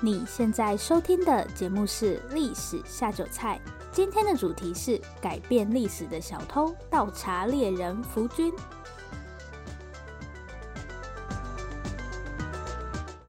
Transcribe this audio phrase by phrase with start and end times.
[0.00, 8.52] 你现在收听的节目是《历史下酒菜》，今天的主题是改变历史的小偷——倒茶猎人福君。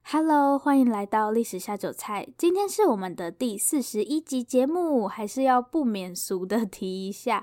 [0.04, 7.40] Hello，欢迎来到《历史下酒菜》，今天是我们的第四十一集节目，还是要不免俗的提一下，《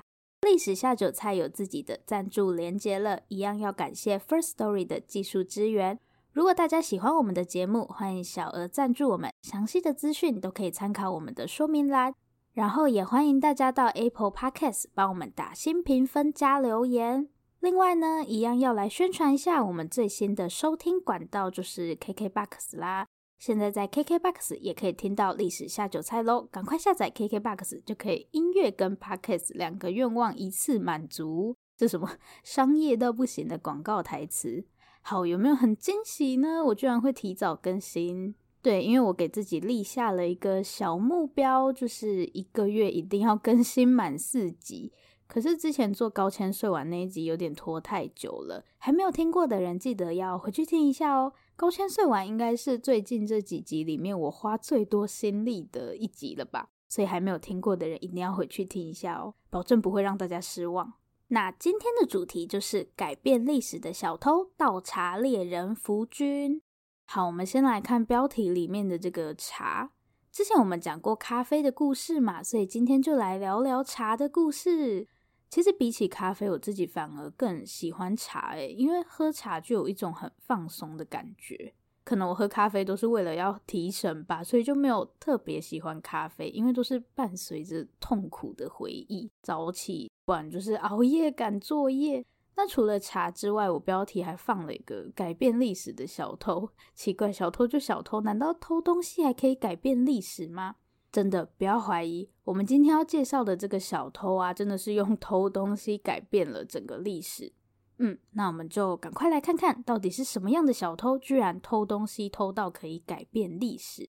[0.50, 5.98] 历史下酒菜》有自己的赞助连接了，一样要感谢 First Story 的技术支援。
[6.38, 9.28] 如果大家喜欢我们的节目，欢迎小额赞助我们。
[9.42, 12.14] 详细的资讯都可以参考我们的说明栏。
[12.52, 17.28] 然后也欢迎大家到 Apple Podcast 帮我们打新评分加留言。
[17.58, 23.08] 另外呢，一样要来宣传一下我们最新的收听管道，就是 KKBOX 啦。
[23.40, 31.56] 现在在 KKBOX 也可以听到历史下酒菜喽，赶快下载 KKBOX 就可以音乐跟 Podcast 两个愿望一次满足。
[31.76, 32.08] 这什么
[32.44, 34.64] 商业到不行的广告台词？
[35.00, 36.64] 好，有没有很惊喜呢？
[36.66, 44.92] 我居然会提早更新，对，因为我给自己立下了一个小目标，就是一个月一定要更新满四集。
[45.26, 51.32] 可是之前做高千穗完那一集有点拖太久了，还没有听过的人记得要回去听一下哦。
[51.54, 56.70] 高千穗完应该是最近这几集里面我花最多心力的一集了吧？
[56.88, 60.94] 所以还没有听过的人一定要回去听一下哦，保证不会让大家失望。
[61.30, 66.62] 那今天的主题就是改变历史的小偷——倒茶猎人福君。
[67.04, 69.92] 好，我们先来看标题里面的这个茶。
[70.32, 75.06] 之前我们讲过咖啡的故事嘛，所以今天就来聊聊茶的故事。
[75.50, 81.74] 其实比起咖啡，我自己反而更喜欢茶诶，因为喝茶就有一种很放松的感觉。
[82.08, 89.30] 可能我喝咖啡都是为了要提神吧，所以就没有特别喜欢咖啡，因为都是伴随着痛苦的回忆。
[89.42, 90.10] 早起。
[90.24, 92.24] 不然就是熬夜赶作业。
[92.56, 96.70] 那除了茶之外，我标题还放了一个改变历史的小偷。
[96.94, 100.76] 奇怪，小偷就小偷，难道偷东西还可以改变历史吗？
[101.12, 107.52] 真的不要怀疑，我们今天要介绍的这个小偷啊，真的是用偷东西改变了整个历史。
[107.98, 114.08] 嗯，那我们就赶快来看看到底是什么样的小偷，居然偷东西偷到可以改变历史。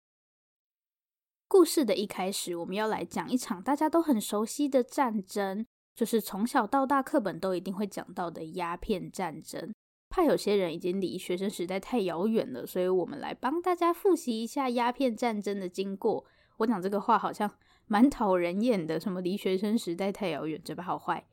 [1.48, 5.66] 故事的一开始，我们要来讲一场大家都很熟悉的战争。
[5.96, 9.74] 就是从小到大课本都一定会讲到的鸦片战争，
[10.08, 16.24] 怕有些人已经离学生时代太遥远了，所以我们来帮大家复习一下鸦片战争的经过。
[16.56, 17.52] 我讲这个话好像
[17.88, 21.28] 蛮讨人厌的，什么离学生时代太遥远，嘴巴好坏。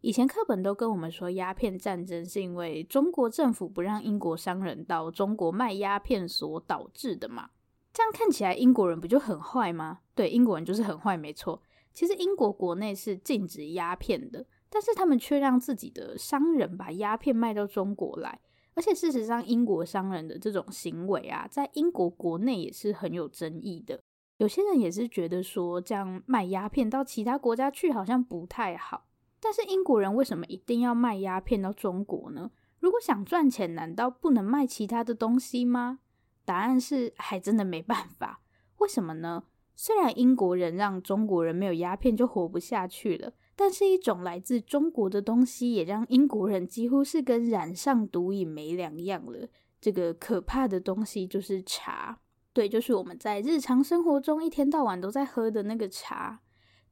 [0.00, 7.50] 以前课本都跟我们说，鸦片战争是因为中国政府不让英国商人到中国卖鸦片所导致的嘛。
[7.92, 9.98] 这样看起来英国人不就很坏吗？
[10.14, 11.60] 对，英国人就是很坏，没错。
[11.92, 18.38] 其实英国国内是禁止鸦片的，但是他们却让自己的商人把鸦片卖到中国来。
[18.74, 24.00] 而且事实上，英国商人的这种行为啊，在英国国内也是很有争议的。
[24.36, 29.07] 有些人也是觉得说，这样卖鸦片到其他国家去好像不太好。
[29.40, 32.50] 但是英国人为什么一定要卖鸦片到中国呢？
[32.80, 36.00] 如果想赚钱，难道不能卖其他的东西吗？
[36.44, 38.40] 答案是，还真的没办法。
[38.78, 39.44] 为什么呢？
[39.74, 49.48] 虽然英国人让中国人没有鸦片就活不下去了，但是一种来自中国的东西也让英国人几乎是跟染上毒瘾没两样了。
[49.80, 52.18] 这个可怕的东西就是茶，
[52.52, 56.40] 对，就是我们在日常生活中一天到晚都在喝的那个茶。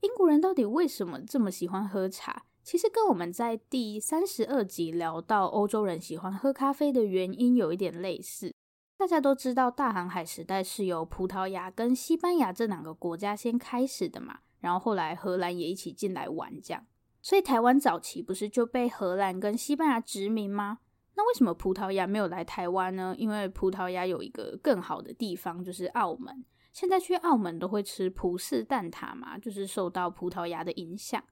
[0.00, 2.44] 英国人到底为什么这么喜欢喝茶？
[2.62, 8.52] 其实跟我们在第三十二集聊到欧洲人喜欢喝咖啡的原因有一点类似。
[8.98, 16.84] 大家都知道，大航海时代是由葡萄牙跟西班牙这两个国家先开始的嘛，然后后来荷兰也一起进来玩，这样。
[17.22, 20.78] 所以台湾早期不是就被荷兰跟西班牙殖民吗？
[21.14, 23.14] 那为什么葡萄牙没有来台湾呢？
[23.16, 26.44] 因为葡萄牙有一个更好的地方，就是澳门。
[26.76, 31.24] 现在去澳门都会吃葡式蛋挞嘛，就是受到葡萄牙的影响。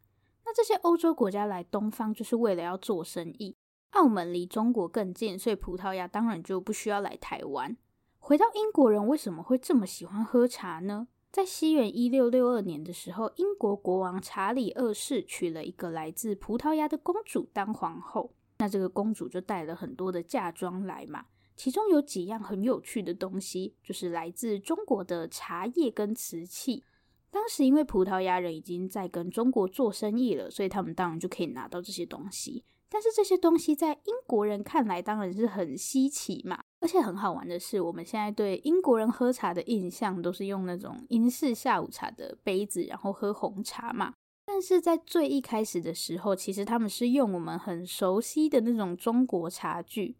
[0.46, 3.54] 那这些欧洲国家来东方，就是为了要做生意。
[3.90, 7.76] 澳门离中国更近，所以葡萄牙当然就不需要来台湾。
[8.16, 11.08] 回到英国人为什么会这么喜欢喝茶呢？
[11.30, 18.32] 在西元一六六二年的时候，英国国王查理二世娶了一个来自葡萄牙的公主当皇后。
[18.56, 26.84] 那这个公主就带了很多的嫁妆来嘛，其中有几样很有趣的东西，就是来自中国的茶叶跟瓷器。
[27.30, 32.64] 当时因为葡萄牙人已经在跟中国做生意了，所以他们当然就可以拿到这些东西。
[32.88, 44.14] 但是这些东西在英国人看来当然是很稀奇嘛，而且很好玩的是，我们现在对英国人喝茶的印象都是用那种英式下午茶的杯子，然后喝红茶嘛。
[44.46, 50.16] 但是在最一开始的时候，其实他们是用我们很熟悉的那种中国茶具，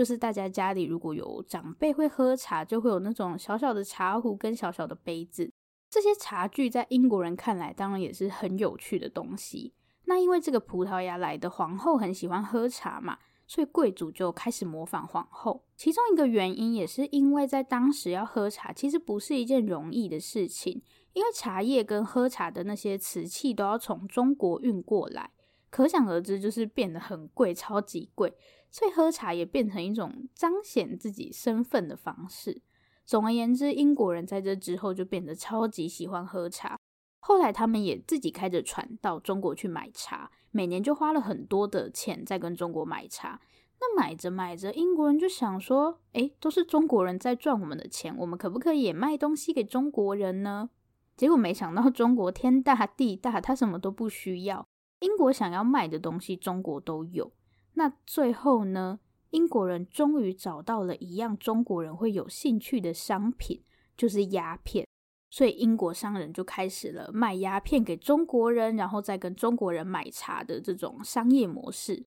[0.00, 5.52] 就是大家家里如果有长辈会喝茶，就会有那种小小的茶壶跟小小的杯子。
[5.90, 9.74] 这些茶具在英国人看来，当然也是很有趣的东西。
[10.06, 15.66] 那因为这个葡萄牙来的皇后很喜欢喝茶嘛，所以贵族就开始模仿皇后。
[15.76, 20.80] 其中一个原因也是因为在当时要喝茶，其实不是一件容易的事情，
[21.12, 25.32] 因为茶叶跟喝茶的那些瓷器都要从中国运过来，
[25.70, 28.36] 可想而知就是变得很贵，超级贵。
[28.70, 32.62] 所以喝茶也变成一种彰显自己身份的方式。
[33.04, 36.78] 总而言之，英国人在这之后就变得超级喜欢喝茶。
[37.18, 43.40] 后来他们也自己开着船到中国去买茶，每年就花了很多的钱在跟中国买茶。
[43.80, 50.70] 那买着买着，英国人就想说：“诶，都是中国人在赚我们的钱，我们可不可以也卖东西给中国人呢？”
[51.16, 54.66] 结果没想到，中国天大地大，他什么都不需要。
[55.00, 57.32] 英国想要卖的东西，中国都有。
[57.74, 59.00] 那最后呢，
[59.30, 63.62] 英国人终于找到了一样中国人会有兴趣的商品，
[63.96, 64.86] 就是鸦片。
[65.30, 72.04] 所以英国商人就开始了卖鸦片给中国人，然后再跟中国人买茶的这种商业模式。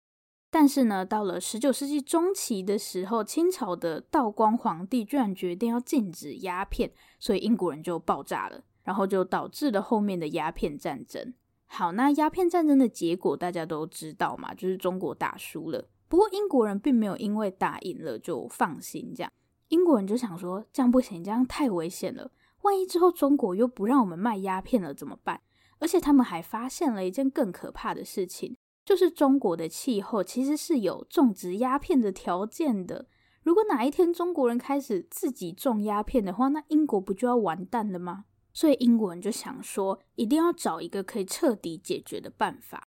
[0.50, 11.32] 但是呢，到了十九世纪中期的时候，清朝的道光皇帝居然决定要禁止鸦片，所以英国人就爆炸了，然后就导致了后面的鸦片战争。
[11.74, 15.88] 好，那鸦片战争的结果大家都知道嘛，就是中国打输了。
[16.06, 19.32] 不过英国人并没有因为打赢了就放心，这样
[19.68, 22.30] 英国人就想说，这样不行，这样太危险了。
[22.60, 25.40] 万一之后中国又不让我们卖鸦片了怎么办？
[25.78, 28.54] 而且他们还发现了一件更可怕的事情，
[28.84, 33.06] 就是中国的气候其实是有种植鸦片的条件的。
[33.42, 38.26] 如果哪一天中国人开始自己种鸦片的话，那英国不就要完蛋了吗？
[38.52, 42.86] 所以英国人就想说，一定要找一个可以彻底解决的办法。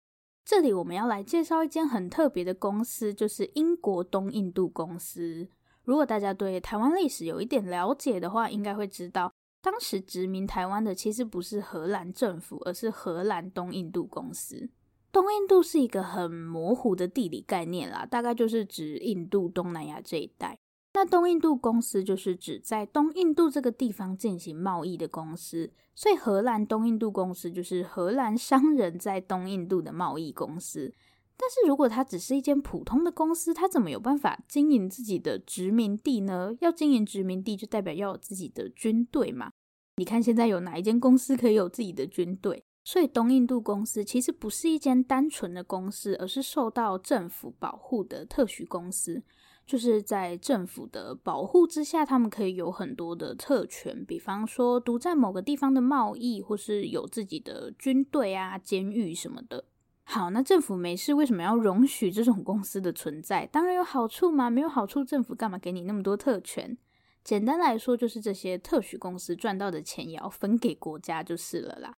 [0.44, 5.48] 这里我们要来介绍一间很特别的公司，就是英国东印度公司。
[5.84, 14.68] 如果大家对台湾历史有一点了解的话，应该会知道，当时殖民台湾的其实不是荷兰政府，而是荷兰东印度公司。
[15.12, 20.58] 东印度是一个很模糊的地理概念啦，大概就是指印度、东南亚这一带。
[21.00, 30.93] 那东印度公司就是指在东印度这个地方进行贸易的公司，所以荷兰东印度公司就是荷兰商人在东印度的贸易公司。
[31.38, 36.55] 但是如果它只是一间普通的公司，它怎么有办法经营自己的殖民地呢？
[36.61, 39.50] 要经营殖民地，就代表要有自己的军队嘛。
[39.97, 42.62] 你看现在有哪一间公司可以有自己的军队？
[42.85, 49.23] 所以东印度公司其实不是一间单纯的公司，而是受到政府保护的特许公司。
[49.70, 59.64] 就是在政府的保护之下，他们可以有很多的特权，比方说独占某个地方的贸易，或是有自己的军队啊、监狱什么的。
[60.02, 63.46] 好，那政府没事，为什么要容许这种公司的存在？
[63.46, 66.76] 当然有好处嘛，没有好处，政府干嘛给你那么多特权？
[67.23, 71.94] 简单来说，就是这些特许公司赚到的钱也要分给国家就是了啦。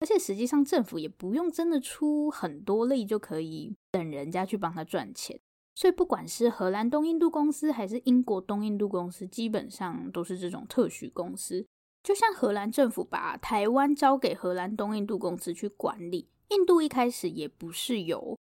[0.00, 5.40] 而且实际上，政府也不用真的出很多力，就可以等人家去帮他赚钱。
[5.74, 11.66] 所以，不管是荷兰东印度公司还是英国东印度公司，基本上都是这种特许公司。
[12.02, 18.38] 就像荷兰政府把台湾交给荷兰东印度公司去管理，印度一开始也不是由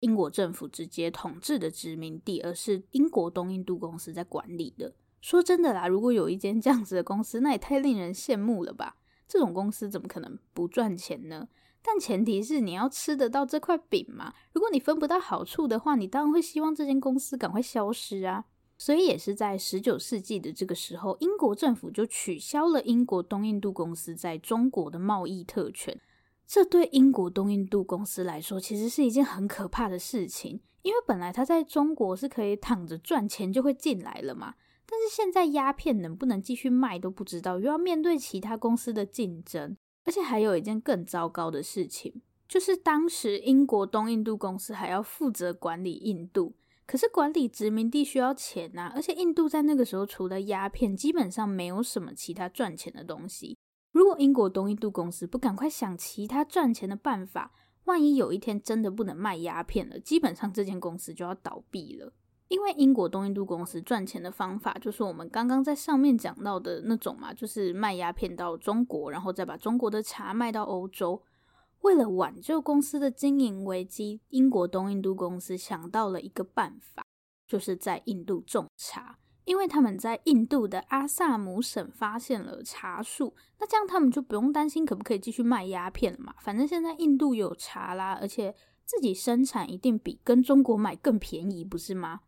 [0.00, 4.94] 英国政府直接统治的殖民地，而是英国东印度公司在管理的。
[5.22, 8.98] 说真的啦，如果有一间这样子的公司，那也太令人羡慕了吧？
[9.26, 11.48] 这种公司怎么可能不赚钱呢？
[11.86, 14.34] 但前提是你要吃得到这块饼嘛。
[14.52, 18.46] 如果你分不到好处的话，你当然会希望这间公司赶快消失啊。
[18.76, 25.98] 所以也是在十九世纪的这个时候，英国政府就取消了英国东印度公司在中国的贸易特权。
[26.46, 34.54] 这对英国东印度公司来说，其实是一件很可怕的事情，因为本来它在中国是可以躺着赚钱就会进来了嘛。
[34.84, 39.76] 但是现在鸦片能不能继续卖都不知道，又要面对其他公司的竞争。
[40.06, 46.54] 而且还有一件更糟糕的事情，就是当时英国东印度公司还要负责管理印度，
[46.86, 53.58] 可是管理殖民地需要钱呐，而且印度在那个时候除了鸦片，基本上没有什么其他赚钱的东西。
[53.90, 57.52] 如果英国东印度公司不赶快想其他赚钱的办法，
[57.84, 62.12] 万一有一天真的不能卖鸦片了，基本上这间公司就要倒闭了。
[62.48, 71.22] 因为英国东印度公司赚钱的方法，就是我们刚刚在上面讲到的那种嘛，就是卖鸦片到中国，然后再把中国的茶卖到欧洲。
[71.82, 77.04] 为了挽救公司的经营危机，英国东印度公司想到了一个办法，
[77.46, 79.18] 就是在印度种茶。
[79.44, 86.34] 因为他们在印度的阿萨姆省发现了茶树，那这样他们就不用担心可不可以继续卖鸦片了嘛。
[86.40, 88.52] 反正现在印度有茶啦，而且
[88.84, 92.22] 自己生产一定比跟中国买更便宜，不是吗？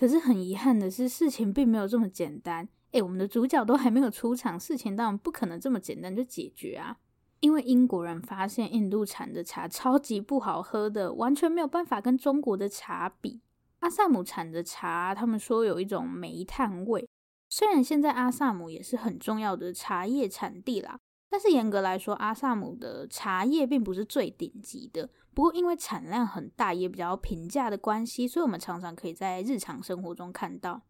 [0.00, 2.66] 可是很遗憾的是，事情并没有这么简单。
[2.92, 6.96] 诶，我们的主角都还没有出场，事情当然不可能这么简单就解决啊。
[7.40, 13.42] 因为英国人发现印度产的茶超级不好喝的，完全没有办法跟中国的茶比。
[13.80, 17.06] 阿萨姆产的茶，他们说有一种煤炭味。
[17.50, 20.98] 虽然现在阿萨姆也是很重要的茶叶产地啦，
[21.30, 25.08] 但是严格来说，阿萨姆的茶叶并不是最顶级的。
[25.32, 30.82] 不过因为产量很大，也比较平价的关系，所以我们常常可以在日常生活中看到。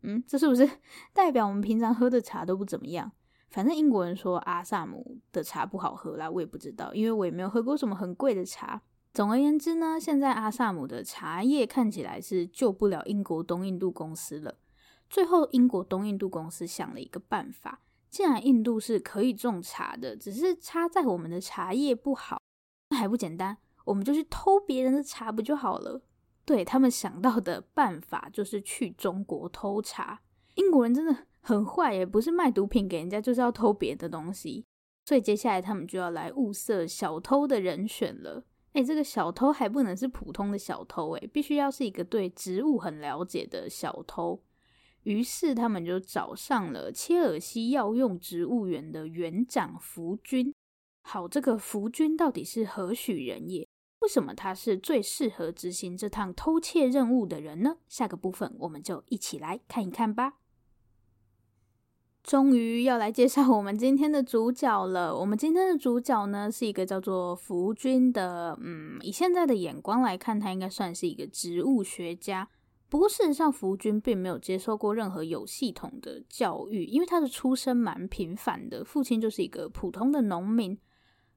[0.00, 0.68] 嗯，这是不是
[1.12, 3.12] 代表我们平常喝的茶都不怎么样？
[3.50, 8.80] 反正英国人说阿萨姆的茶不好喝啦，我也不知道，因为我也没有喝过什么很贵的茶。
[9.12, 14.56] 总而言之呢，现在阿萨姆的茶叶看起来是救不了英国东印度公司了。
[15.10, 17.82] 最后，英国东印度公司想了一个办法，
[18.12, 22.38] 既然印度是可以种茶的，只是插在我们的茶叶不好，
[22.90, 23.56] 那还不简单？
[23.86, 26.02] 我们就去偷别人的茶不就好了？
[26.44, 30.20] 对，他们想到的办法就是去中国偷茶。
[30.56, 34.66] 英国人真的很坏耶，不是卖毒品给人家，就是要偷别的东西。
[35.06, 38.44] 所以接下来他们就要来物色小偷的人选了。
[38.74, 44.42] 哎，这个小偷还不能是普通的小偷，哎，必须要是一个对植物很了解的小偷。
[45.02, 50.54] 于是他们就找上了切尔西药用植物园的园长福军。
[51.02, 53.66] 好，这个福军到底是何许人也？
[54.00, 57.78] 为什么他是最适合执行这趟偷窃任务的人呢？
[57.88, 60.34] 下个部分我们就一起来看一看吧。
[62.22, 65.16] 终于要来介绍我们今天的主角了。
[65.16, 72.48] 我们今天的主角呢，是一个叫做福军的，嗯，以现在的眼光来看，他应该算是一个植物学家。
[72.92, 80.78] 不过事实上，福军并没有接受过任何有系统的教育，因为他的出身蛮平凡的，父亲就是一个普通的农民，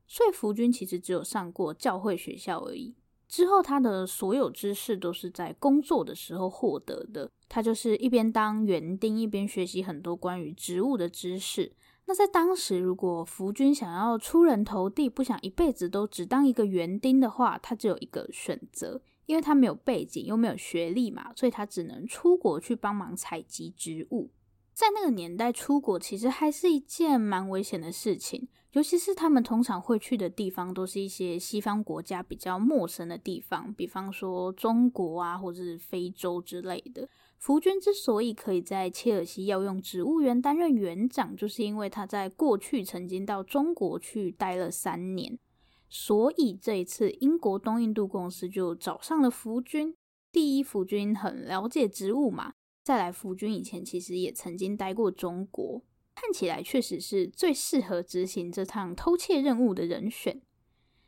[0.05, 2.93] 所以福军其实只有上过教会学校而已。
[3.29, 7.31] 之后，他的所有知识都是在工作的时候获得的。
[7.47, 11.71] 他就是一边当园丁，一边学习很多关于植物的知识。
[12.03, 24.31] 那在当时，如果福军想要出人头地，不想一辈子都只当一个园丁的话，他只有一个选择，因为他没有背景，又没有学历嘛，所以他只能出国去帮忙采集植物。
[24.73, 28.47] 在那个年代，出国其实还是一件蛮危险的事情。
[28.73, 37.07] 尤其是他们通常会去的地方，都是一些西方国家比较陌生的地方，比方说中国啊，或者是非洲之类的。
[37.37, 45.39] 福军之所以可以在切尔西药用植物园担任园长，就是因为他在过去曾经到中国去待了三年，
[45.87, 49.95] 所以这一次英国东印度公司就找上了福军。
[50.31, 55.83] 第一，福军很了解植物嘛；再来，福军以前其实也曾经待过中国。
[56.13, 60.41] 看起来确实是最适合执行这趟偷窃任务的人选。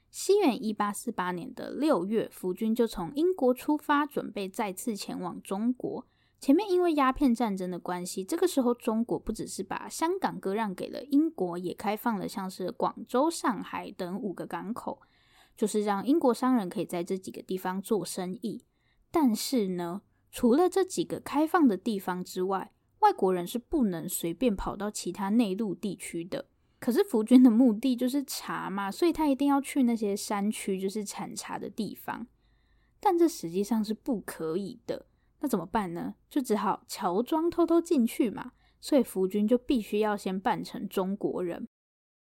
[0.10, 6.08] 西元一八四八年的六月，福军就从英国出发，准备再次前往中国。
[6.40, 15.02] 前面因为鸦片战争的关系，这个时候中国不只是把香港割让给了英国，也开放了像是广州、上海等五个港口，
[15.56, 18.64] 就是让英国商人可以在这几个地方做生意。
[19.10, 26.46] 但是呢，除了这几个开放的地方之外，外国人是不能随便跑到其他内陆地区的。
[26.80, 32.28] 可是福军的目的就是茶嘛，所以他一定要去那些山区，就是产茶的地方。
[33.00, 35.07] 但这实际上是不可以的。
[35.40, 36.16] 那怎么办呢？
[36.30, 38.54] 就只好乔装偷偷进去嘛。
[38.80, 41.68] 所以福军就必须要先扮成中国人，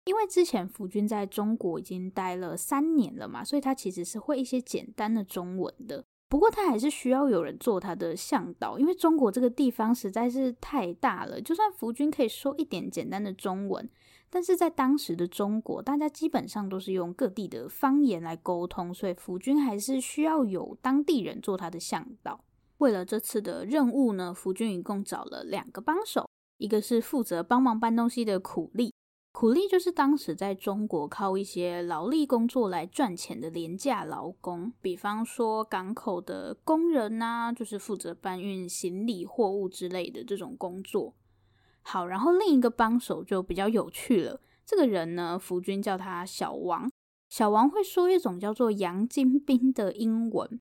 [0.04, 6.04] 因为之前福军在中国已经待了三年了嘛，所以他其实是会一些简单的中文的。
[6.28, 11.40] 不过他还是需要有人做他的向导，因为中国这个地方实在是太大了。
[11.40, 13.88] 就算福军可以说一点简单的中文，
[14.28, 22.44] 但是在当时的中国，大家基本上都是用各地的方言来沟通，所以福军还是需要有当地人做他的向导。
[22.82, 28.92] 为了这次的任务呢，福军一共找了两个帮手，一个是负责帮忙搬东西的苦力。
[29.30, 41.14] 苦力就是当时在中国靠一些劳力工作来赚钱的廉价劳工，比方说港口的工人啊，就是负责搬运行李货物之类的这种工作。
[41.82, 46.90] 好，然后另一个帮手就比较有趣了，这个人呢，福军叫他小王。
[47.28, 50.60] 小王会说一种叫做洋金兵的英文。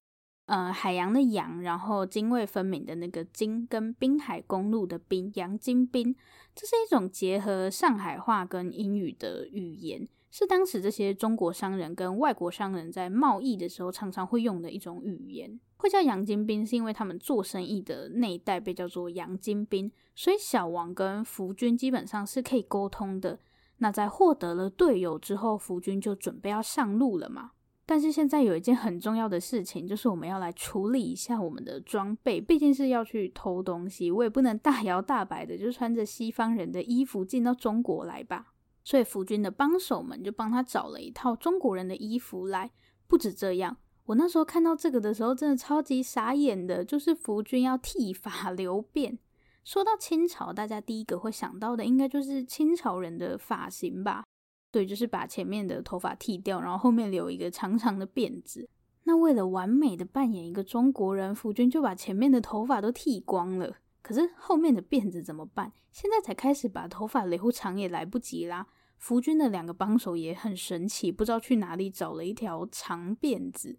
[0.52, 6.14] 呃，海洋的洋，然后泾渭分明的那个泾，跟滨海公路的滨，洋金滨，
[6.54, 15.58] 这是一种结合上海话跟英语的语言，是当时这些中国商人跟外国商人在贸易的时候常常会用的一种语言。
[15.78, 23.40] 会叫洋金滨，是因为他们做生意的那一带被叫做洋金滨，所以小王跟福军基本上是可以沟通的。
[23.78, 27.52] 那在获得了队友之后，福军就准备要上路了嘛。
[27.86, 38.54] 但是现在有一件很重要的事情，就是我们要来处理一下我们的装备，毕竟是要去偷东西，我也不能大摇大摆的就穿着西方人的衣服进到中国来吧。
[38.84, 42.72] 所以福军的帮手们就帮他找了一套中国人的衣服来。
[43.08, 49.18] 不止这样，我那时候看到这个的时候，真的超级傻眼的，就是福军要剃发 留辫。
[49.64, 54.24] 说到清朝，大家第一个会想到的应该就是清朝人的发型吧？
[54.72, 58.70] 对，就是把前面的头发剃掉，然后后面留一个长长的辫子。
[59.04, 63.76] 那为了完美的扮演一个中国人，福军就把前面的头发都剃光了。
[64.02, 65.72] 可是后面的辫子怎么办？
[65.92, 68.66] 现在才开始把头发留长也来不及啦。
[68.98, 73.78] 福军的两个帮手也很神奇，不知道去哪里找了一条长辫子，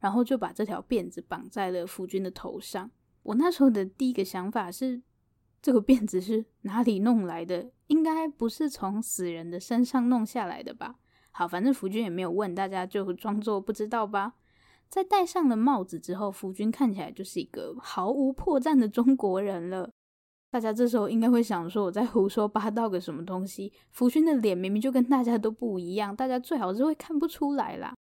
[0.00, 2.90] 然后就把这条辫子绑在了福军的头上。
[3.22, 5.02] 我那时候的第一个想法是，
[5.64, 7.70] 这个辫子是哪里弄来的？
[7.86, 10.96] 应该不是从死人的身上弄下来的吧？
[11.30, 14.34] 好，反正福军也没有问，大家就装作不知道吧。
[14.90, 19.90] 在戴上了帽子之后，福军看起来就是一个毫无破绽的中国人了。
[20.50, 23.72] 大家这时候应该会想说，我在胡说八道个什么东西？
[23.90, 27.94] 福军的脸明明就跟大家都不一样，大家最好是会看不出来啦。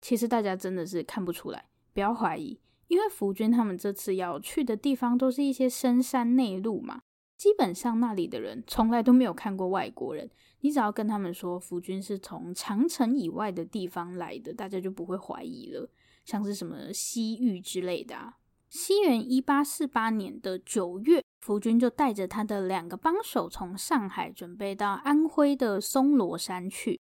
[0.00, 7.00] 其实大家真的是看不出来，不要怀疑，因为福军他们这次要去的地方都是一些深山内陆嘛。
[7.38, 10.28] 基本上那里的人从来都没有看过外国人，
[10.60, 15.88] 你只要跟他们说福军是从长城以外的地方来的，大家就不会怀疑了。
[16.24, 18.38] 像是什么西域之类的啊。
[18.68, 27.00] 西元一八四八年的九月，福军就带着他的两个帮手从上海准备到安徽的松罗山去，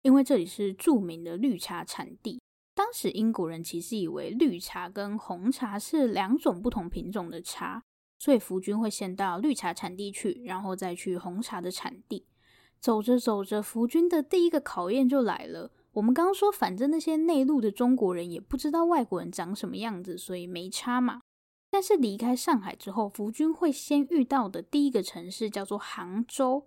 [0.00, 2.40] 因为这里是著名的绿茶产地。
[2.74, 7.84] 当时英国人其实以为绿茶跟红茶是两种不同品种的茶。
[8.24, 12.24] 所以福军会先到绿茶产地去，然后再去红茶的产地。
[12.80, 15.70] 走着走着，福军的第一个考验就来了。
[15.92, 21.20] 我们刚刚说，反正那些内陆的中国人也不知道外国人长什么样子，所以没差嘛。
[21.68, 26.66] 但是离开上海之后，福军会先遇到的第一个城市叫做杭州。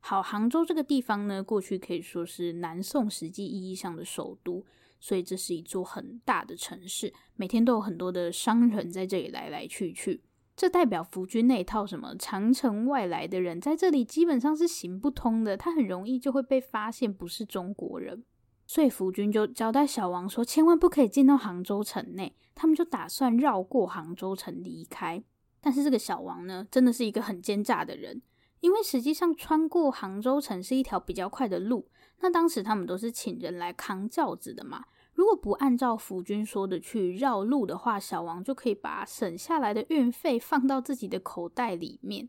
[0.00, 4.64] 好，杭州这个地方呢，过去可以说是南宋实际意义上的首都，
[4.98, 10.22] 所以这是一座很大的城市，每天都有很多的商人在这里来来去去。
[10.56, 18.24] 这代表福军那一套什么长城外来的人在这里基本上是行不通的，他很容易就会被发现不是中国人，
[18.66, 22.36] 所以福军就交代小王说，千万不可以进到杭州城内。
[22.54, 25.24] 他们就打算绕过杭州城离开，
[25.60, 28.22] 但是这个小王呢，真的是一个很奸诈的人，
[28.60, 31.88] 因为实际上穿过杭州城是一条比较快的路，
[32.20, 34.84] 那当时他们都是请人来扛轿子的嘛。
[35.14, 42.28] 如果不按照福军说的去绕路的话，小王就可以把省下来的运费放到自己的口袋里面。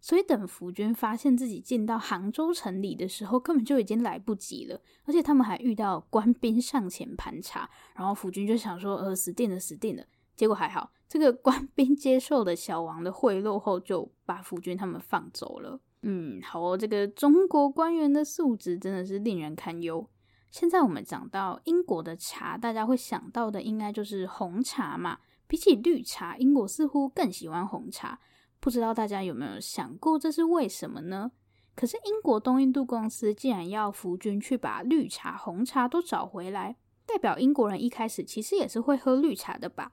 [0.00, 4.80] 所以等福军发现自己进到杭州城里的时候，根本就已经来不及了。
[5.04, 10.02] 而且他们还遇到官兵上前盘查，然后福军就想说：“呃，死定了，死定了。”
[10.34, 15.78] 结果还好，这个官兵接受了小王的贿赂后，就把福军他们放走了。
[16.02, 20.08] 嗯，好哦，这个中国官员的素质真的是令人堪忧。
[20.52, 25.18] 现在我们讲到英国的茶，大家会想到的应该就是红茶嘛。
[25.46, 28.20] 比起绿茶，英国似乎更喜欢红茶。
[28.60, 31.32] 不知道大家有没有想过这是为什么呢？
[31.74, 39.92] 可是英国东印度公司既然要福军去把绿茶、红茶都找回来，代表英国人一开始其实也是会喝绿茶的吧？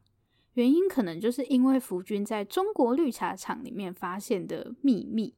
[0.56, 5.36] 原因可能就是因为福军在中国绿茶厂里面发现的秘密。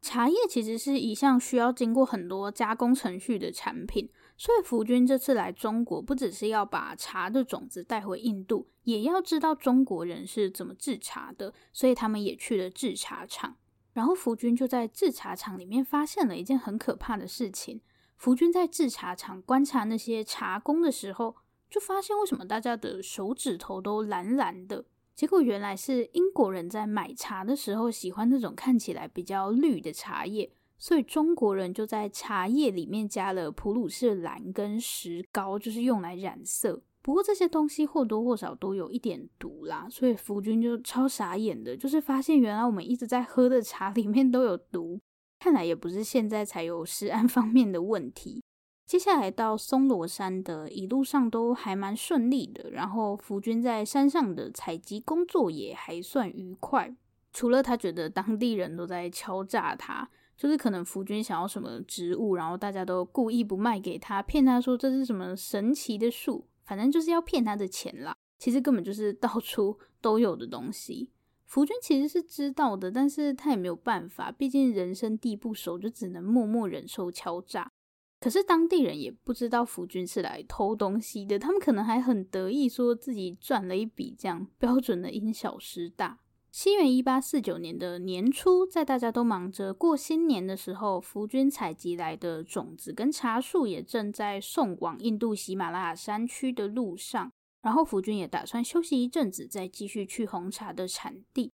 [0.00, 4.08] 茶叶其实是一项需要经过很多加工程序的产品。
[4.40, 11.52] 所以福军这次来中国，不只是要把茶的种子带回印度，也要知道中国人是怎么制茶的。
[11.74, 13.58] 所以他们也去了制茶厂。
[13.92, 17.82] 然后福军就在制茶厂里面发现了一件很可怕的事情。
[18.16, 21.36] 福军在制茶厂观察那些茶工的时候，
[21.68, 24.86] 就发现为什么大家的手指头都蓝蓝的？
[25.14, 30.50] 结果原来是英国人在买茶的时候喜欢那种看起来比较绿的茶叶。
[30.80, 36.82] 所以中国人就在茶叶里面加了普鲁士蓝跟石膏，就是用来染色。
[37.02, 44.98] 不过这些东西或多或少都有一点毒啦，所以福君就超傻眼的，就是发现原来我们一直在喝的茶里面都有毒。
[45.38, 48.42] 看来也不是现在才有食安方面的问题。
[48.86, 56.94] 接下来到松罗山的一路上都还蛮顺利的，然后福君在山上的采集工作也还算愉快，
[57.32, 60.10] 除了他觉得当地人都在敲诈他。
[60.40, 68.16] 就是可能福军想要什么植物，然后大家都故意不卖给他，骗他说这是什么神奇的树，反正就是要骗他的钱啦。
[68.38, 71.10] 其实根本就是到处都有的东西。
[71.44, 77.70] 福军其实是知道的，但是他也没有办法，毕竟人生地不熟，就只能默默忍受敲诈。
[78.18, 86.18] 可是当地人也不知道福军是来偷东西的，他们可能还很得意，说自己赚了一笔，这样标准的因小失大。
[86.52, 97.30] 西元一八四九年的年初，在大家都忙着过新年的时候，福军采集来的种子跟茶树也正在送往印度喜马拉雅山区的路上。
[97.62, 101.52] 然后福军也打算休息一阵子，再继续去红茶的产地。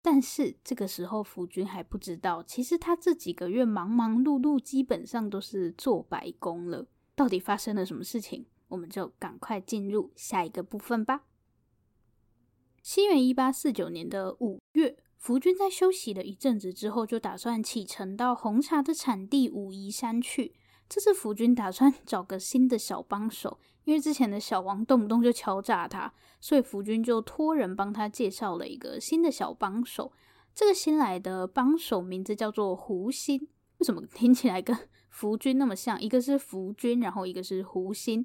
[0.00, 6.86] 但是这个时候，福军还不知道，其实他这几个月忙忙碌碌，基本上都是做白工了。
[7.16, 8.46] 到底发生了什么事情？
[8.68, 11.22] 我们就赶快进入下一个部分吧。
[12.88, 20.54] 西元一八四九年的五月，福军在休息了一阵子之后，就打算启程到红茶的产地武夷山去。
[20.88, 30.10] 这次福军打算 找个新的小帮手，因为之前的小王动不动就敲诈他，所以福军就托人帮他介绍了一个新的小帮手。
[30.54, 34.74] 这个新来的帮手名字叫做胡心，为什么听起来跟
[35.10, 36.00] 福军那么像？
[36.00, 38.24] 一个是福军，然后一个是胡心。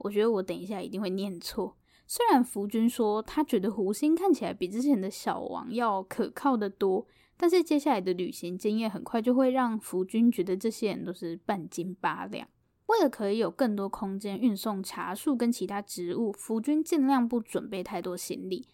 [0.00, 1.78] 我觉得我等一下一定会念错。
[2.14, 7.06] 虽然福军说他觉得胡心看起来比之前的小王要可靠的多。
[7.38, 12.46] 但是接下来的旅行经验很快就会让福军觉得这些人都是半斤八两。
[12.84, 18.68] 为了可以有更多空间运送茶树跟其他植物，福军尽量不准备太多行李。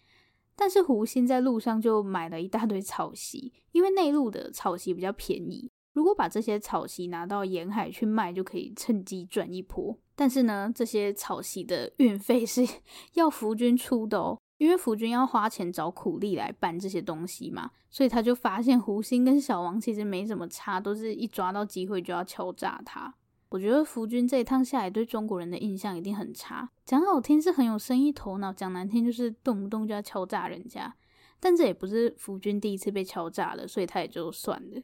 [0.57, 5.71] 但是胡心在路上就买了一大堆草席，因为内陆的草席比较便宜。
[5.93, 9.97] 如果把这些草席拿到沿海去卖，就可以趁机赚一波。
[10.19, 12.67] 但是呢，这些草席的运费是
[13.15, 14.37] 要福军出的哦。
[14.57, 23.15] 因为福军要花钱找苦力来搬这些东西嘛，所以他就发现胡心跟小王其实没什么差，都是一抓到机会就要敲诈他。
[23.47, 30.93] 我觉得福军这一趟下来对中国人的印象一定很差，讲好听是很有生意头脑，讲难听就是动不动就要敲诈人家。
[31.39, 34.81] 但这也不是福军第一次被敲诈了，所以他也就算了。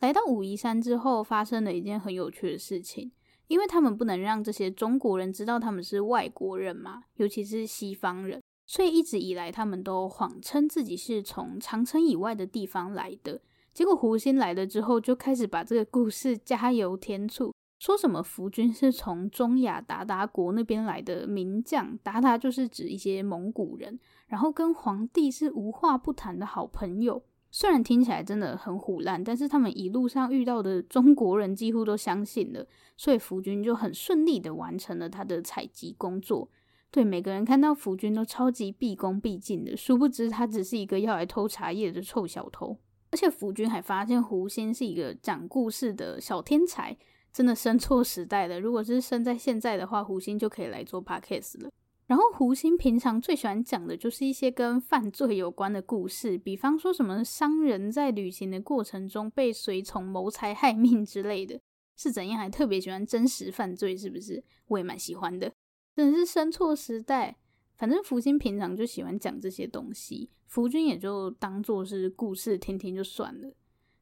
[0.00, 3.10] 来到武夷山之后，发生了一件很有趣的事情，
[3.48, 8.40] 因为他们不能让这些中国人知道他们是外国人嘛，尤其是西方人。
[8.66, 13.40] 所以一直以来，他们都谎称自己是从长城以外的地方来的。
[13.74, 27.22] 结果胡心来了之后，就开始把这个故事加油添醋，说什么福军是从中亚鞑靼国那边来的名将，鞑靼就是指一些蒙古人，然后跟皇帝是无话不谈的好朋友。
[27.56, 36.50] 虽然听起来真的很虎烂，但是他们一路上遇到的中国人几乎都相信了，所以福军就很顺利的完成了他的采集工作。
[36.90, 42.76] 对，每个人看到福军都超级毕恭毕敬的，殊不知他只是一个要来偷茶叶的臭小偷。
[43.12, 46.96] 而且福军还发现胡心是一个讲故事的小天才，
[47.32, 48.58] 真的生错时代了。
[48.58, 51.70] 如果是生在现在的话，胡心就可以来做 podcast 了。
[52.06, 61.58] 然后胡星平常最喜欢讲的就是一些跟犯罪有关的故事，比方说什么商人在旅行的过程中被随从谋财害命之类的，
[61.96, 62.38] 是怎样？
[62.38, 64.44] 还特别喜欢真实犯罪，是不是？
[64.66, 65.50] 我也蛮喜欢的。
[65.96, 67.36] 真的是生错时代，
[67.76, 73.52] 反正福星平常就喜欢讲这些东西，福军也就当做是故事听听就算了。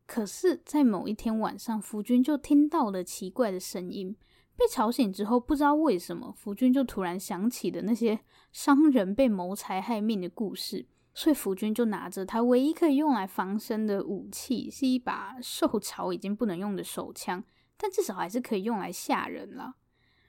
[0.06, 4.16] 可是，在某一天晚上，福军就听到了奇怪的声音，
[4.56, 8.20] 被吵醒之后，不知道为什么，福军就突然想起了那些
[8.52, 17.42] 商人被谋财害命的故事，所以福军就拿着他唯一可以用来防身的武器，是一把受潮已经不能用的手枪，
[17.76, 19.74] 但至少还是可以用来吓人了。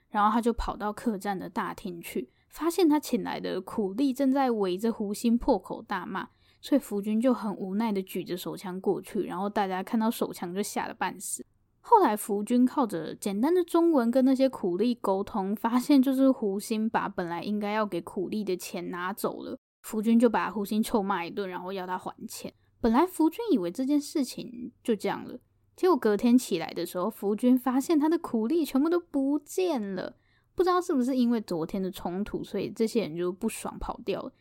[0.10, 6.30] 然后他就跑到客栈的大厅去，发现他请来的苦力正在围着胡心破口大骂，
[6.62, 11.46] 所以福军就很无奈的举着手枪过去，然后大家看到手枪就吓得半死。
[11.86, 22.54] 后来福军靠着简单的中文跟那些苦力沟通，发现就是胡鑫把本来应该要给苦力的钱拿走了，福军就把胡鑫臭骂一顿，然后要他还钱。
[22.80, 25.38] 本来福军以为这件事情就这样了。
[25.76, 30.16] 结果隔天起来的时候，福军发现他的苦力全部都不见了。
[30.56, 34.32] 不知道是不是因为昨天的冲突，所以这些人就不爽跑掉了。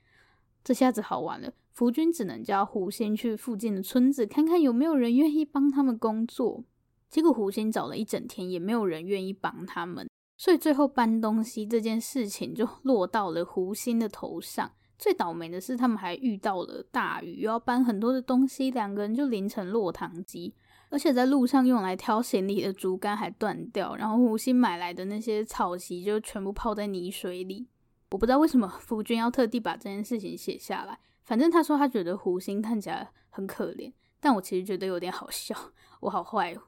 [0.63, 6.65] 这下子好玩了，福军只能叫胡鑫去附近的村子看看有没有人愿意帮他们工作。
[7.13, 14.73] 结果胡心找了一整天，也没有人愿意帮他们，所以最后搬东西这件事情就落到了胡心的头上。
[14.99, 20.55] 最倒霉的是，他们还遇到了大雨，要搬很多的东西，两个人就淋成落汤鸡。
[20.89, 27.67] 而且在路上用来挑行李的竹竿还断掉，然后胡心买来的那些草席就全部泡在泥水里。
[28.11, 30.99] 我不知道为什么福君要特地把这件事情写下来。
[31.25, 35.55] 反正他说他觉得胡心看起来很可怜，但我其实觉得有点好笑。
[36.01, 36.63] 我好坏哦。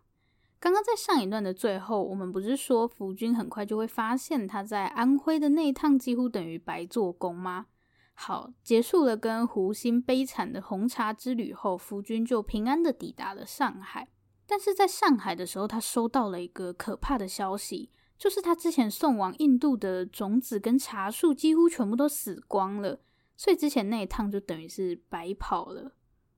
[0.64, 7.66] 刚刚在上一段的最后，我们不是说福军很快就会发现他在安徽的那一趟几乎等于白做工吗？
[8.14, 14.08] 好，结束了跟胡鑫悲惨的红茶之旅后，福军就平安的抵达了上海。
[14.46, 23.00] 但是在上海的时候，他收到了一个可怕的消息，就是他之前送往印度的种子跟茶树几乎全部都死光了，
[23.36, 25.92] 所以之前那一趟就等于是白跑了。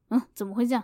[0.09, 0.83] 嗯，怎么会这样？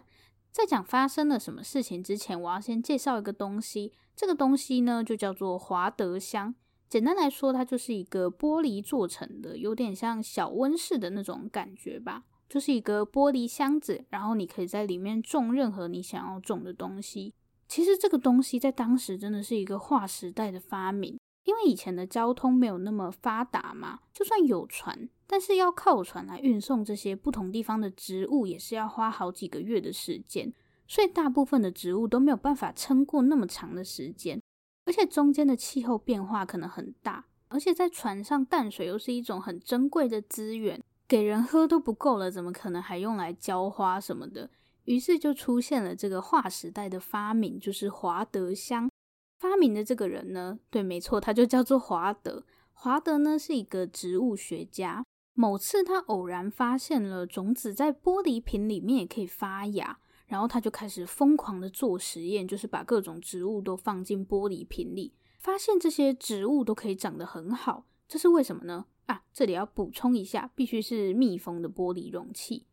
[0.53, 3.93] 在讲发生了什么事情之前，我要先介绍一个东西。
[4.15, 6.55] 这个东西呢，就叫做华德香。
[6.91, 12.25] 简单来说，它就是一个玻璃做成的，有点像小温室的那种感觉吧。
[12.51, 17.33] 就是一个玻璃箱子，然后你可以在里面种任何你想要种的东西。
[17.67, 30.53] 其实这个东西在当时真的是一个划时代的发明，因为以前的交通没有那么发达嘛，就算有船，但是要靠船来运送这些不同地方的植物，也是要花好几个月的时间，
[30.87, 34.41] 所以大部分的植物都没有办法撑过那么长的时间，
[34.85, 40.83] 而且中间的气候变化可能很大，而且在船上淡水又是一种很珍贵的资源。
[41.09, 44.49] 给人喝都不够了，怎么可能还用来浇花什么的？
[44.85, 48.89] 于是就出现了这个划时代的发明，就是华德香。
[49.43, 52.45] 发明的这个人呢，对，没错，他就叫做华德。
[52.73, 55.05] 华德呢是一个植物学家。
[55.35, 67.87] 某次他偶然发现了种子在玻璃瓶里面也可以发芽，然后他就开始疯狂的做实验，就是把各种植物都放进玻璃瓶里，发现这些植物都可以长得很好。
[68.07, 68.87] 这是为什么呢？
[69.07, 72.67] 啊，这里要补充一下，必须是密封的玻璃容器，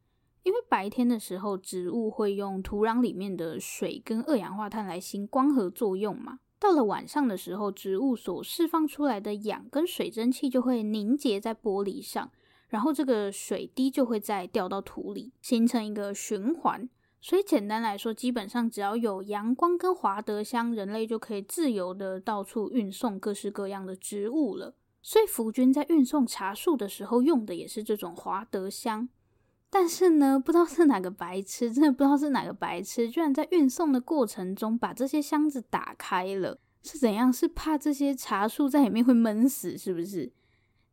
[0.44, 6.38] 因为白天的时候，植物会用土壤里面的水跟二氧化碳来行光合作用嘛。
[6.60, 12.30] 到了晚上的时候，植物所释放出来的氧跟水蒸气就会凝结在玻璃上，
[12.68, 16.90] 然后这个水滴就会再掉到土里，形成一个循环。
[17.22, 24.76] 所以简单来说，基本上只要有阳光跟华德香，人类就可以自由的到处运送各式各样的植物了。
[25.02, 29.08] 所以福军在运送茶树的时候用的也是这种华德香，
[29.70, 37.32] 但是呢，不知道是哪个白痴，真的不知道是哪个白痴，居然在运送的过程中把这些箱子打开了，是怎样？
[37.32, 40.32] 是怕这些茶树在里面会闷死，是不是？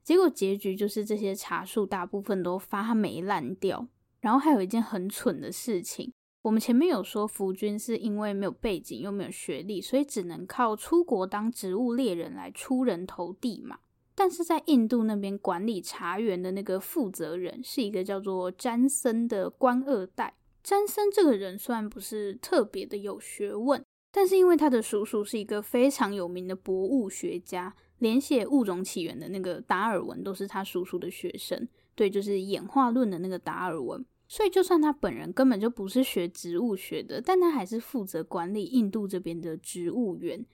[0.05, 3.89] 结果结局就是这些茶树大部分都发霉烂掉。
[4.21, 6.13] 然后还有一件很蠢的事情，
[6.43, 13.79] 我们前面有说福军是因为没有背景又没有学历，所以只能靠出国当植物猎人来出人头地嘛。
[14.17, 20.35] 但是在印度那边管理茶园的那个负责人是一个叫做詹森的官二代。
[20.65, 31.69] 詹森这个人虽然不是特别的有学问，但是因为他的叔叔是一个非常有名的博物学家，连写《物种起源》的那个达尔文都是他叔叔的学生。
[31.95, 34.05] 对，就是演化论的那个达尔文。
[34.29, 40.45] 所以就算他本人根本就不是学植物学的，但他还是负责管理印度这边的植物园。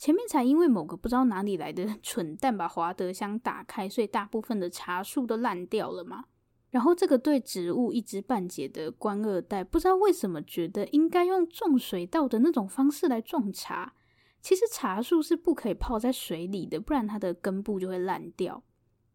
[0.00, 6.24] 前面才因为某个不知道哪里来的 蠢蛋把华德香打开，所以大部分的茶树都烂掉了嘛。
[6.70, 13.92] 然后这个对植物一知半解的官二代，不知道为什么觉得应该用种水稻的那种方式来种茶。
[14.40, 18.62] 其实茶树是不可以泡在水里的，不然它的根部就会烂掉。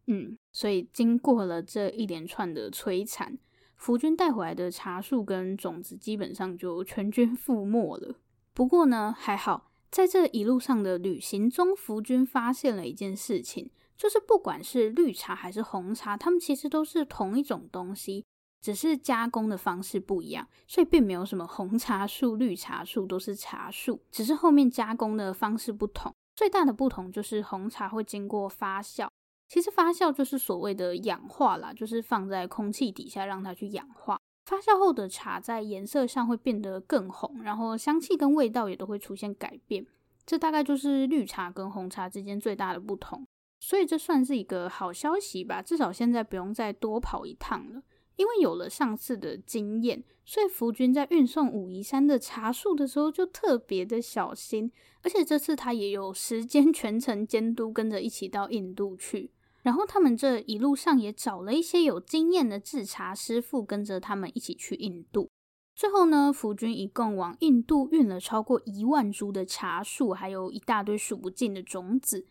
[0.06, 3.36] 嗯，所以经过了这一连串的摧残，
[3.74, 8.14] 福军带回来的茶树跟种子基本上就全军覆没了。
[8.54, 9.72] 不过呢，还好。
[9.90, 18.24] 在这一路上的旅行中，福军发现了一件事情，就是不管是绿茶还是红茶，它们其实都是同一种东西，
[18.60, 26.12] 只是加工的方式不一样，所以并没有什么红茶树、绿茶树都是茶树，只是后面加工的方式不同。
[26.34, 29.08] 最大的不同就是红茶会经过发酵，
[29.48, 34.20] 其实发酵就是所谓的氧化啦，就是放在空气底下让它去氧化。
[34.46, 39.84] 发酵后的茶在颜色上会变得更红，然后香气跟味道也都会出现改变。
[40.24, 43.26] 这大概就是绿茶跟红茶之间最大的不同。
[43.58, 47.82] 所以这算是一个好消息吧，至少现在不用再多跑一趟了。
[48.14, 54.70] 因为有了上次的经验，所以福军在运送武夷山的茶树的时候就特别的小心，
[55.02, 59.32] 而且这次他也有时间全程监督，跟着一起到印度去。
[59.66, 65.28] 然后他们这一路上也找了一些有经验的制茶师傅，跟着他们一起去印度。
[65.74, 72.28] 最后呢，福军一共往印度运了超过一万株的茶树，还有一大堆数不尽的种子。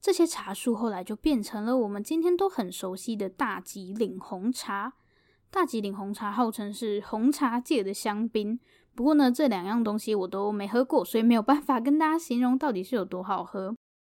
[0.00, 4.92] 这些茶树后来就变成了我们今天都很熟悉的大吉岭红茶。
[5.50, 8.60] 大吉岭红茶号称是红茶界的香槟，
[8.94, 13.74] 不过呢，这两样东西我都没喝过，所以没有办法跟大家形容到底是有多好喝。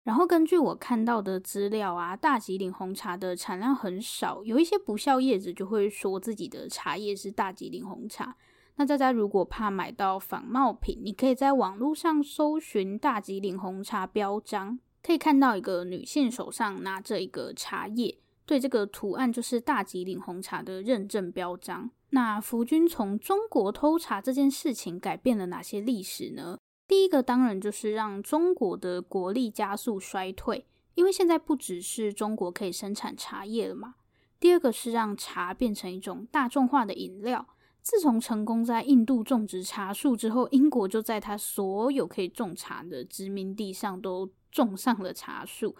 [0.09, 8.35] 然后根据我看到的资料啊，大吉岭红茶的产量很少，有一些不肖叶子就会说自己的茶叶是大吉岭红茶。
[8.77, 18.17] 那大家如果怕买到仿冒品，你可以在网络上搜寻大吉岭红茶标章，可以看到一个女性手上拿着一个茶叶，
[18.47, 21.91] 对，这个图案就是大吉岭红茶的认证标章。
[22.09, 26.57] 那福军从中国偷茶这件事情改变了哪些历史呢？
[26.89, 33.93] 第一个当然就是让中国的国力加速衰退，因为现在不只是中国可以生产茶叶了嘛。
[34.39, 37.47] 第二个是让茶变成一种大众化的饮料。
[37.84, 45.75] 自从成功在印度种植茶树之后，英国就在它所有可以种茶的殖民地上都种上了茶树，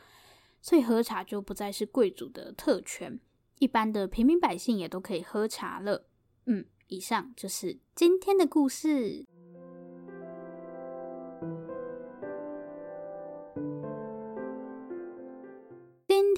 [0.62, 3.20] 所以喝茶就不再是贵族的特权，
[3.58, 6.06] 一般的平民百姓也都可以喝茶了。
[6.46, 9.26] 嗯，以上就是今天的故事。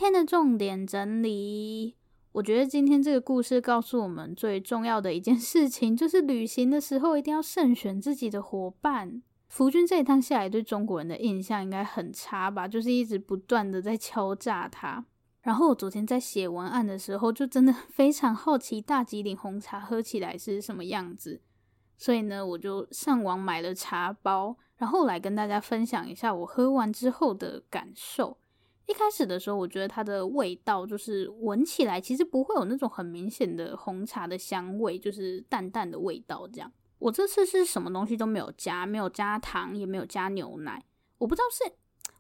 [0.02, 1.96] 天的重点整理。
[2.32, 9.22] 我觉得今天这个故事告诉我们最重要的一件事情，就是旅行的时候一定要慎选自己的伙伴。
[9.48, 15.06] 福军这一趟下来对中国人的印象应该很差吧，就是一直不断的在敲诈他。
[15.44, 21.42] 然后我昨天在写文案的时候，就真的非常好奇大吉岭红茶喝起来是什么样子，
[22.00, 28.40] 所以呢，我就上网买了茶包，然后来跟大家分享一下我喝完之后的感受。
[28.88, 36.72] 一开始的时候，我觉得它的味道就是闻起来其实不会有那种很明显的红茶的香味，就是淡淡的味道这样。
[37.00, 40.84] 我这次是什么东西都没有加，没有加糖，也没有加牛奶。
[41.18, 41.74] 我不知道是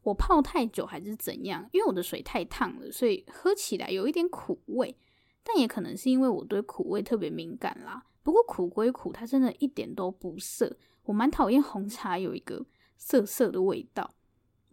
[0.04, 4.96] 我泡太久还是怎样，因为我的水太烫了，所以喝起来有一点苦味。
[5.44, 8.04] 但也可能是因为我对苦味特别敏感啦。
[8.24, 10.78] 不过苦归苦，它真的一点都不涩。
[11.04, 12.64] 我蛮讨厌红茶有一个
[12.96, 14.14] 涩涩的味道。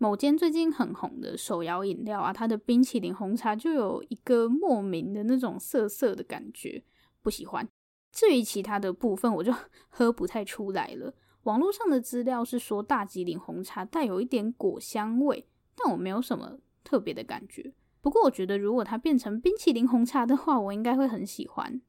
[0.01, 6.85] 某间最近很红的手摇饮料啊，它的冰淇淋红茶就有一个莫名的那种涩涩的感觉，
[7.21, 7.69] 不喜欢。
[8.13, 9.53] 至于其他的部分，我就
[9.91, 11.13] 喝不太出来了。
[11.43, 17.73] 网络上的资料是说大吉岭红茶带有一点果香味，但我没有什么特别的感觉。
[18.01, 21.81] 不过我觉得如果它变成冰淇淋红茶的话，我应该会很喜欢。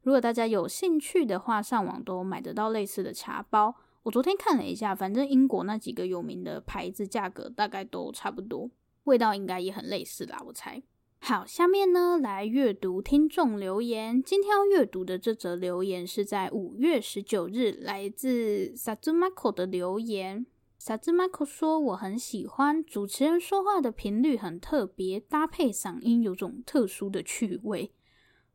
[0.00, 3.74] 如果大家有兴趣的话，上网都买得到类似的茶包。
[4.04, 8.70] 我昨天看了一下，反正英国那几个有名的牌子价格大概都差不多，
[9.04, 10.82] 味道应该也很类似啦，我猜。
[11.20, 14.22] 好，下面呢来阅读听众留言。
[14.22, 20.46] 今天要阅读的这则留言是在五月十九日，来自 Sazumako 的留言。
[20.80, 27.92] Sazumako 说：“我很喜欢主持人说话的频率很特别，搭配嗓音有种特殊的趣味。”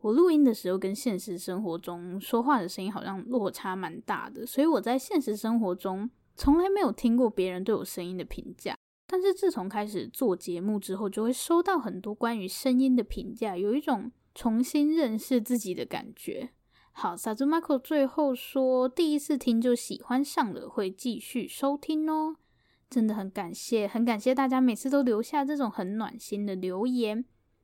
[0.04, 8.76] 我录音的时候跟现实生活中说话的声音好像落差蛮大的，所以我在现实生活中从来没有听过别人对我声音的评价。
[9.08, 16.50] 但是自从开始做节目之后，就会收到很多关于声音的评价，有一种重新认识自己的感觉。
[16.92, 22.36] 好，Sazumako 最后说第一次听就喜欢上了，会继续收听哦。
[22.89, 27.24] 真的很感谢，很感谢大家每次都留下这种很暖心的留言。